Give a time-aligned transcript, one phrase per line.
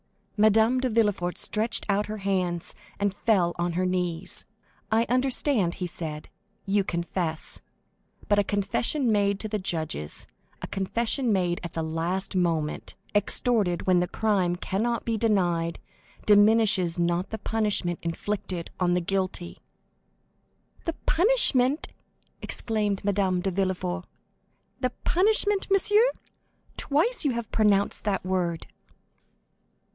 [0.35, 4.47] Madame de Villefort stretched out her hands, and fell on her knees.
[4.91, 6.27] "I understand," he said,
[6.65, 7.61] "you confess;
[8.27, 10.25] but a confession made to the judges,
[10.59, 15.77] a confession made at the last moment, extorted when the crime cannot be denied,
[16.25, 19.59] diminishes not the punishment inflicted on the guilty!"
[20.85, 21.89] "The punishment?"
[22.41, 24.05] exclaimed Madame de Villefort,
[24.79, 26.09] "the punishment, monsieur?
[26.77, 28.65] Twice you have pronounced that word!"